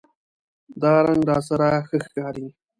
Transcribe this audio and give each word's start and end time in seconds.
دا 0.81 0.93
رنګ 1.05 1.23
راسره 1.29 1.69
ښه 1.87 1.97
ښکاری 2.05 2.47